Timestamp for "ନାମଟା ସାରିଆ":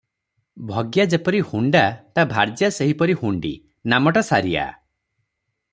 3.95-4.65